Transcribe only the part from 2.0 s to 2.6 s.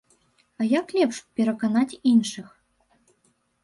іншых?